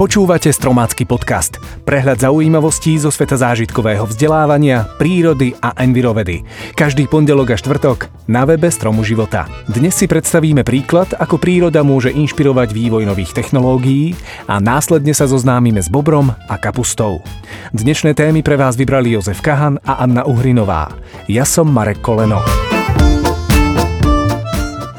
[0.00, 1.60] Počúvate Stromácky podcast.
[1.84, 6.40] Prehľad zaujímavostí zo sveta zážitkového vzdelávania, prírody a envirovedy.
[6.72, 9.44] Každý pondelok a štvrtok na webe Stromu života.
[9.68, 14.16] Dnes si predstavíme príklad, ako príroda môže inšpirovať vývoj nových technológií
[14.48, 17.20] a následne sa zoznámime s bobrom a kapustou.
[17.76, 20.96] Dnešné témy pre vás vybrali Jozef Kahan a Anna Uhrinová.
[21.28, 22.40] Ja som Marek Koleno.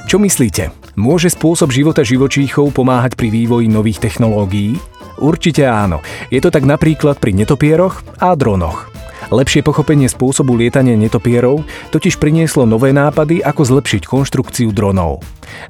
[0.06, 0.70] Čo myslíte?
[0.94, 4.91] Môže spôsob života živočíchov pomáhať pri vývoji nových technológií?
[5.22, 6.02] Určite áno.
[6.34, 8.90] Je to tak napríklad pri netopieroch a dronoch.
[9.30, 11.62] Lepšie pochopenie spôsobu lietania netopierov
[11.94, 15.22] totiž prinieslo nové nápady, ako zlepšiť konštrukciu dronov.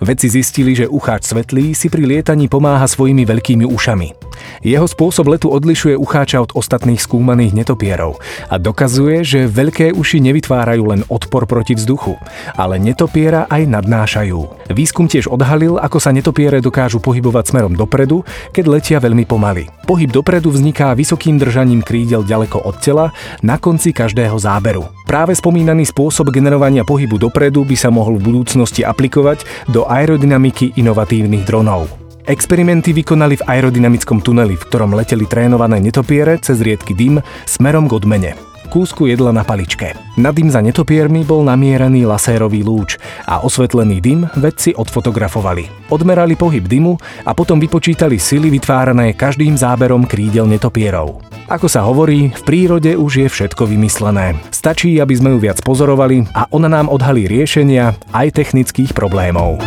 [0.02, 4.32] Vedci zistili, že ucháč svetlý si pri lietaní pomáha svojimi veľkými ušami.
[4.66, 8.18] Jeho spôsob letu odlišuje ucháča od ostatných skúmaných netopierov
[8.50, 12.18] a dokazuje, že veľké uši nevytvárajú len odpor proti vzduchu,
[12.58, 14.72] ale netopiera aj nadnášajú.
[14.74, 19.70] Výskum tiež odhalil, ako sa netopiere dokážu pohybovať smerom dopredu, keď letia veľmi pomaly.
[19.86, 24.86] Pohyb dopredu vzniká vysokým držaním krídel ďaleko od tela na konci každého záberu.
[25.12, 31.44] Práve spomínaný spôsob generovania pohybu dopredu by sa mohol v budúcnosti aplikovať do aerodynamiky inovatívnych
[31.44, 31.92] dronov.
[32.24, 38.00] Experimenty vykonali v aerodynamickom tuneli, v ktorom leteli trénované netopiere cez riedky dym smerom k
[38.00, 38.32] odmene
[38.72, 40.00] kúsku jedla na paličke.
[40.16, 42.96] Na dym za netopiermi bol namierený lasérový lúč
[43.28, 45.92] a osvetlený dym vedci odfotografovali.
[45.92, 46.96] Odmerali pohyb dymu
[47.28, 51.31] a potom vypočítali sily vytvárané každým záberom krídel netopierov.
[51.52, 54.40] Ako sa hovorí, v prírode už je všetko vymyslené.
[54.56, 59.60] Stačí, aby sme ju viac pozorovali a ona nám odhalí riešenia aj technických problémov.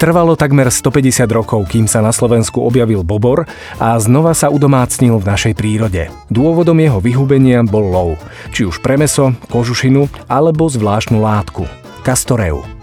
[0.00, 3.44] Trvalo takmer 150 rokov, kým sa na Slovensku objavil bobor
[3.76, 6.08] a znova sa udomácnil v našej prírode.
[6.32, 8.16] Dôvodom jeho vyhubenia bol lov,
[8.56, 11.68] či už premeso, kožušinu alebo zvláštnu látku
[12.08, 12.77] kastoreu.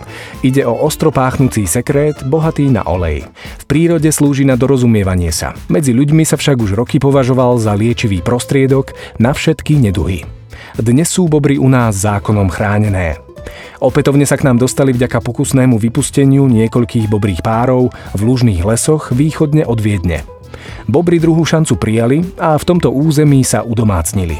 [0.45, 3.25] Ide o ostropáchnúci sekret, bohatý na olej.
[3.61, 5.57] V prírode slúži na dorozumievanie sa.
[5.71, 10.27] Medzi ľuďmi sa však už roky považoval za liečivý prostriedok na všetky neduhy.
[10.75, 13.17] Dnes sú bobry u nás zákonom chránené.
[13.79, 19.67] Opätovne sa k nám dostali vďaka pokusnému vypusteniu niekoľkých bobrých párov v lužných lesoch východne
[19.67, 20.25] od Viedne.
[20.89, 24.39] Bobry druhú šancu prijali a v tomto území sa udomácnili.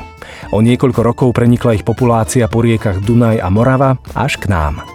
[0.54, 4.95] O niekoľko rokov prenikla ich populácia po riekach Dunaj a Morava až k nám.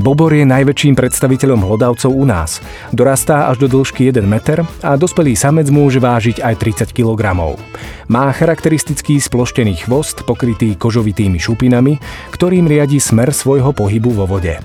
[0.00, 2.64] Bobor je najväčším predstaviteľom hlodavcov u nás.
[2.88, 7.36] Dorastá až do dĺžky 1 meter a dospelý samec môže vážiť aj 30 kg.
[8.08, 12.00] Má charakteristický sploštený chvost pokrytý kožovitými šupinami,
[12.32, 14.56] ktorým riadi smer svojho pohybu vo vode.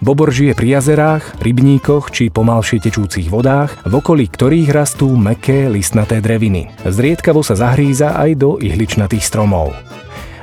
[0.00, 6.24] Bobor žije pri jazerách, rybníkoch či pomalšie tečúcich vodách, v okolí ktorých rastú meké listnaté
[6.24, 6.72] dreviny.
[6.88, 9.76] Zriedkavo sa zahríza aj do ihličnatých stromov.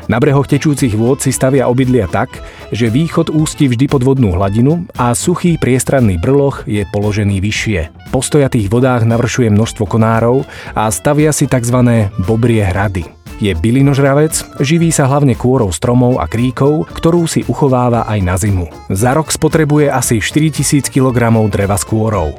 [0.09, 2.41] Na brehoch tečúcich vôd si stavia obydlia tak,
[2.73, 8.09] že východ ústi vždy pod vodnú hladinu a suchý priestranný brloch je položený vyššie.
[8.09, 12.09] Po stojatých vodách navršuje množstvo konárov a stavia si tzv.
[12.25, 13.21] bobrie hrady.
[13.41, 18.69] Je bylinožravec, živí sa hlavne kôrou stromov a kríkov, ktorú si uchováva aj na zimu.
[18.93, 22.37] Za rok spotrebuje asi 4000 kg dreva s kôrou.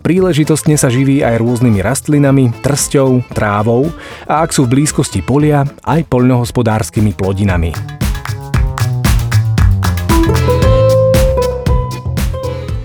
[0.00, 3.92] Príležitostne sa živí aj rôznymi rastlinami, trsťou, trávou
[4.24, 7.99] a ak sú v blízkosti polia, aj poľnohospodárskymi plodinami.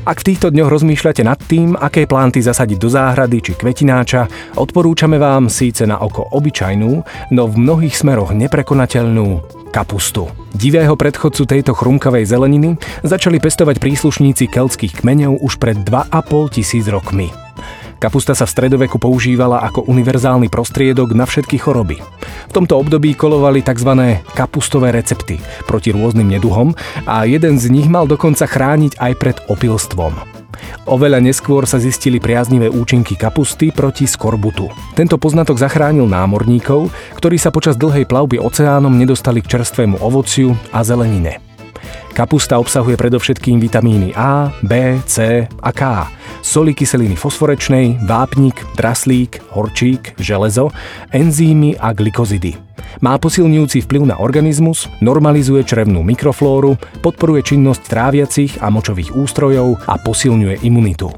[0.05, 5.17] Ak v týchto dňoch rozmýšľate nad tým, aké plánty zasadiť do záhrady či kvetináča, odporúčame
[5.17, 6.91] vám síce na oko obyčajnú,
[7.33, 9.41] no v mnohých smeroch neprekonateľnú
[9.73, 10.29] kapustu.
[10.53, 17.44] Divého predchodcu tejto chrumkavej zeleniny začali pestovať príslušníci keltských kmeňov už pred 2,5 tisíc rokmi.
[17.95, 22.03] Kapusta sa v stredoveku používala ako univerzálny prostriedok na všetky choroby.
[22.49, 24.21] V tomto období kolovali tzv.
[24.35, 26.75] kapustové recepty proti rôznym neduhom
[27.07, 30.35] a jeden z nich mal dokonca chrániť aj pred opilstvom.
[30.85, 34.69] Oveľa neskôr sa zistili priaznivé účinky kapusty proti skorbutu.
[34.93, 40.85] Tento poznatok zachránil námorníkov, ktorí sa počas dlhej plavby oceánom nedostali k čerstvému ovociu a
[40.85, 41.54] zelenine.
[42.15, 46.07] Kapusta obsahuje predovšetkým vitamíny A, B, C a K,
[46.39, 50.71] soli kyseliny fosforečnej, vápnik, draslík, horčík, železo,
[51.11, 52.55] enzýmy a glikozidy.
[53.03, 59.99] Má posilňujúci vplyv na organizmus, normalizuje črevnú mikroflóru, podporuje činnosť tráviacich a močových ústrojov a
[59.99, 61.11] posilňuje imunitu.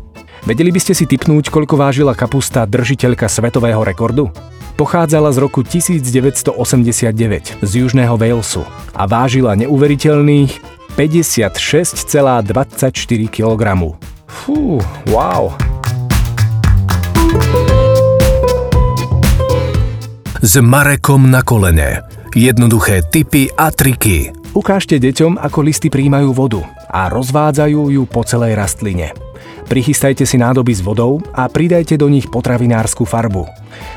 [0.49, 4.33] Vedeli by ste si typnúť, koľko vážila kapusta držiteľka svetového rekordu?
[4.81, 8.65] Pochádzala z roku 1989 z južného Walesu
[8.97, 12.49] a vážila neuveriteľných 56,24
[13.29, 13.63] kg.
[14.25, 14.81] Fú,
[15.13, 15.53] wow.
[20.41, 22.01] S Marekom na kolene.
[22.33, 24.33] Jednoduché tipy a triky.
[24.57, 29.13] Ukážte deťom, ako listy príjmajú vodu a rozvádzajú ju po celej rastline.
[29.67, 33.43] Prichystajte si nádoby s vodou a pridajte do nich potravinárskú farbu.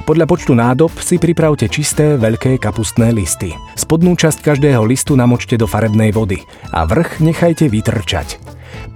[0.02, 3.54] Podľa počtu nádob si pripravte čisté, veľké kapustné listy.
[3.78, 6.42] Spodnú časť každého listu namočte do farebnej vody
[6.74, 8.42] a vrch nechajte vytrčať.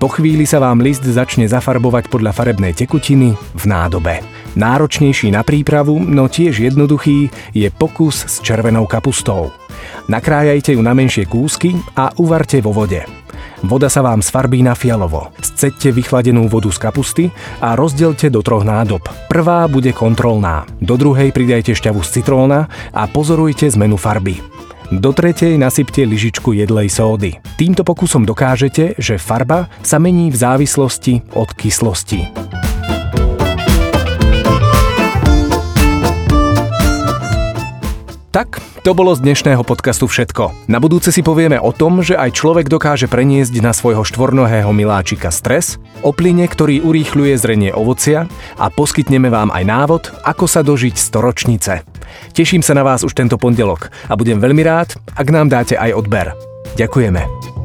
[0.02, 4.26] Po chvíli sa vám list začne zafarbovať podľa farebnej tekutiny v nádobe.
[4.58, 9.54] Náročnejší na prípravu, no tiež jednoduchý, je pokus s červenou kapustou.
[10.10, 13.23] Nakrájajte ju na menšie kúsky a uvarte vo vode.
[13.64, 15.32] Voda sa vám sfarbí na fialovo.
[15.40, 17.24] Scedte vychladenú vodu z kapusty
[17.64, 19.00] a rozdielte do troch nádob.
[19.32, 24.36] Prvá bude kontrolná, do druhej pridajte šťavu z citróna a pozorujte zmenu farby.
[24.92, 27.40] Do tretej nasypte lyžičku jedlej sódy.
[27.56, 32.28] Týmto pokusom dokážete, že farba sa mení v závislosti od kyslosti.
[38.34, 40.66] Tak, to bolo z dnešného podcastu všetko.
[40.66, 45.30] Na budúce si povieme o tom, že aj človek dokáže preniesť na svojho štvornohého miláčika
[45.30, 48.26] stres, o plyne, ktorý urýchľuje zrenie ovocia
[48.58, 51.86] a poskytneme vám aj návod, ako sa dožiť storočnice.
[52.34, 55.94] Teším sa na vás už tento pondelok a budem veľmi rád, ak nám dáte aj
[55.94, 56.34] odber.
[56.74, 57.63] Ďakujeme.